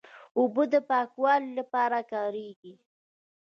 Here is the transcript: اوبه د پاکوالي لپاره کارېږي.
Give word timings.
اوبه 0.37 0.63
د 0.73 0.75
پاکوالي 0.89 1.51
لپاره 1.59 1.99
کارېږي. 2.11 2.73